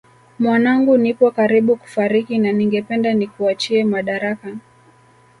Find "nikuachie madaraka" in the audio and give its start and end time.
3.13-4.55